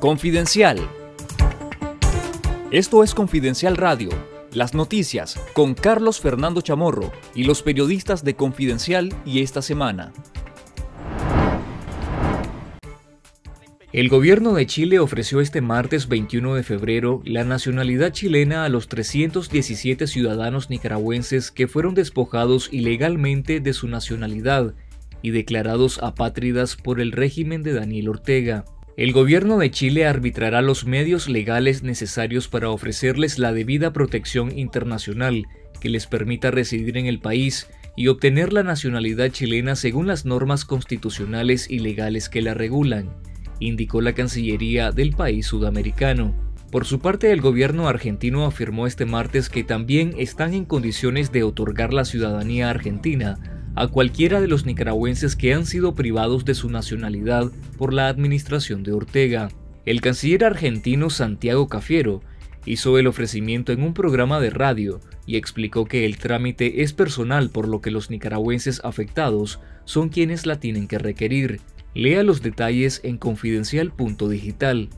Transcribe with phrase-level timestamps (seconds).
[0.00, 0.78] Confidencial.
[2.70, 4.10] Esto es Confidencial Radio,
[4.52, 10.12] las noticias con Carlos Fernando Chamorro y los periodistas de Confidencial y esta semana.
[13.90, 18.88] El gobierno de Chile ofreció este martes 21 de febrero la nacionalidad chilena a los
[18.88, 24.74] 317 ciudadanos nicaragüenses que fueron despojados ilegalmente de su nacionalidad
[25.22, 28.66] y declarados apátridas por el régimen de Daniel Ortega.
[28.96, 35.44] El gobierno de Chile arbitrará los medios legales necesarios para ofrecerles la debida protección internacional
[35.82, 40.64] que les permita residir en el país y obtener la nacionalidad chilena según las normas
[40.64, 43.10] constitucionales y legales que la regulan,
[43.60, 46.34] indicó la Cancillería del país sudamericano.
[46.72, 51.42] Por su parte, el gobierno argentino afirmó este martes que también están en condiciones de
[51.42, 56.70] otorgar la ciudadanía argentina a cualquiera de los nicaragüenses que han sido privados de su
[56.70, 59.50] nacionalidad por la administración de Ortega.
[59.84, 62.22] El canciller argentino Santiago Cafiero
[62.64, 67.50] hizo el ofrecimiento en un programa de radio y explicó que el trámite es personal
[67.50, 71.60] por lo que los nicaragüenses afectados son quienes la tienen que requerir.
[71.94, 74.88] Lea los detalles en confidencial.digital.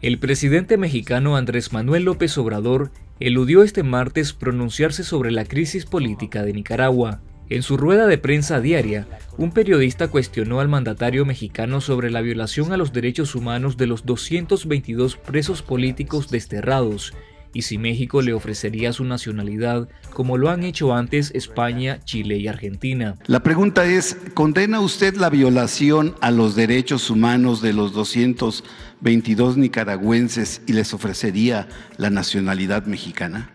[0.00, 6.44] El presidente mexicano Andrés Manuel López Obrador eludió este martes pronunciarse sobre la crisis política
[6.44, 7.20] de Nicaragua.
[7.50, 12.72] En su rueda de prensa diaria, un periodista cuestionó al mandatario mexicano sobre la violación
[12.72, 17.12] a los derechos humanos de los 222 presos políticos desterrados
[17.52, 22.48] y si México le ofrecería su nacionalidad, como lo han hecho antes España, Chile y
[22.48, 23.14] Argentina.
[23.26, 30.62] La pregunta es, ¿condena usted la violación a los derechos humanos de los 222 nicaragüenses
[30.66, 33.50] y les ofrecería la nacionalidad mexicana?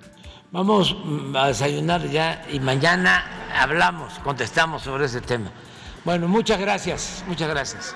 [0.52, 0.96] Vamos
[1.36, 3.26] a desayunar ya y mañana
[3.60, 5.52] hablamos, contestamos sobre ese tema.
[6.06, 7.96] Bueno, muchas gracias, muchas gracias.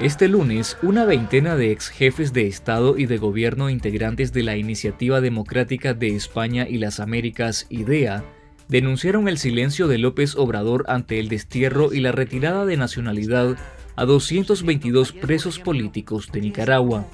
[0.00, 4.56] Este lunes, una veintena de ex jefes de Estado y de gobierno integrantes de la
[4.56, 8.24] Iniciativa Democrática de España y las Américas, IDEA,
[8.68, 13.58] denunciaron el silencio de López Obrador ante el destierro y la retirada de nacionalidad
[13.94, 17.04] a 222 presos políticos de Nicaragua.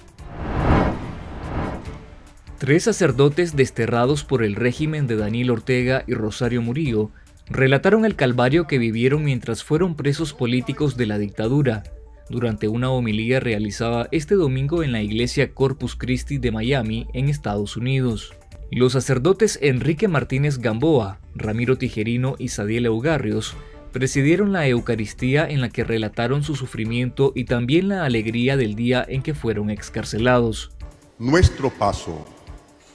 [2.58, 7.10] Tres sacerdotes desterrados por el régimen de Daniel Ortega y Rosario Murillo
[7.50, 11.82] relataron el calvario que vivieron mientras fueron presos políticos de la dictadura
[12.28, 17.76] durante una homilía realizada este domingo en la iglesia Corpus Christi de Miami, en Estados
[17.76, 18.34] Unidos.
[18.70, 23.56] Los sacerdotes Enrique Martínez Gamboa, Ramiro Tijerino y Sadiel Eugarrios
[23.92, 29.04] presidieron la Eucaristía en la que relataron su sufrimiento y también la alegría del día
[29.08, 30.72] en que fueron excarcelados.
[31.18, 32.26] Nuestro paso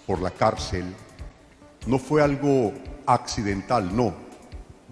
[0.05, 0.83] por la cárcel
[1.87, 2.73] no fue algo
[3.07, 4.13] accidental, no.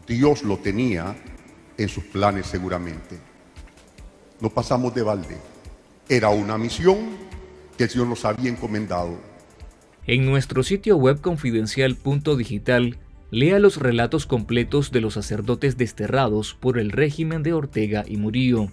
[0.08, 1.16] Dios lo tenía
[1.78, 3.29] en sus planes seguramente
[4.42, 5.38] no pasamos de balde.
[6.08, 6.98] Era una misión
[7.78, 9.18] que el Señor nos había encomendado.
[10.08, 12.98] En nuestro sitio web confidencial.digital,
[13.32, 18.70] lea los relatos completos de los sacerdotes desterrados por el régimen de Ortega y Murillo.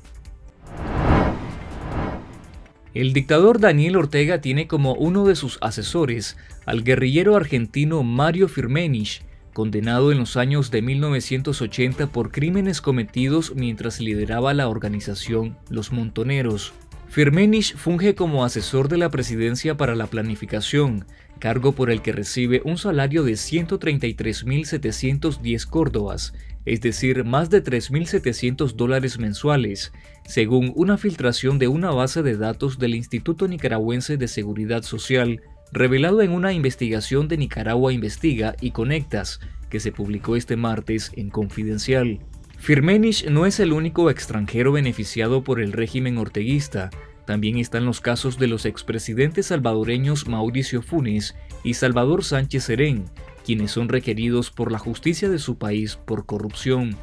[2.94, 9.22] El dictador Daniel Ortega tiene como uno de sus asesores al guerrillero argentino Mario Firmenich,
[9.56, 16.74] condenado en los años de 1980 por crímenes cometidos mientras lideraba la organización Los Montoneros.
[17.08, 21.06] Firmenich funge como asesor de la presidencia para la planificación,
[21.38, 26.34] cargo por el que recibe un salario de 133.710 córdobas,
[26.66, 29.90] es decir, más de 3.700 dólares mensuales,
[30.26, 35.40] según una filtración de una base de datos del Instituto Nicaragüense de Seguridad Social
[35.72, 41.30] revelado en una investigación de Nicaragua Investiga y Conectas, que se publicó este martes en
[41.30, 42.20] Confidencial.
[42.58, 46.90] Firmenich no es el único extranjero beneficiado por el régimen orteguista,
[47.26, 51.34] también están los casos de los expresidentes salvadoreños Mauricio Funes
[51.64, 53.04] y Salvador Sánchez Serén,
[53.44, 56.96] quienes son requeridos por la justicia de su país por corrupción.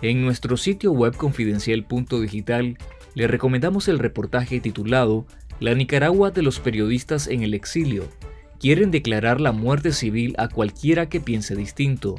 [0.00, 2.76] En nuestro sitio web confidencial.digital
[3.14, 5.26] le recomendamos el reportaje titulado
[5.62, 8.08] la Nicaragua de los periodistas en el exilio.
[8.58, 12.16] Quieren declarar la muerte civil a cualquiera que piense distinto,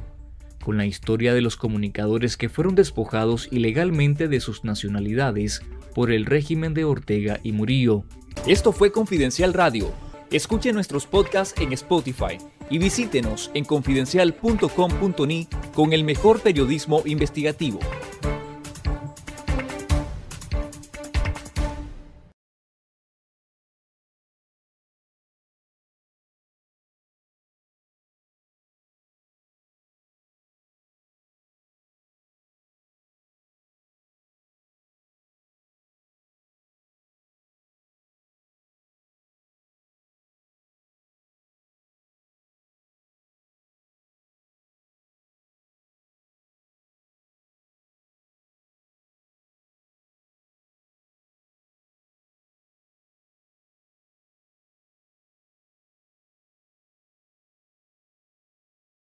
[0.63, 5.61] con la historia de los comunicadores que fueron despojados ilegalmente de sus nacionalidades
[5.93, 8.05] por el régimen de Ortega y Murillo.
[8.47, 9.91] Esto fue Confidencial Radio.
[10.31, 12.37] Escuche nuestros podcasts en Spotify
[12.69, 17.79] y visítenos en confidencial.com.ni con el mejor periodismo investigativo.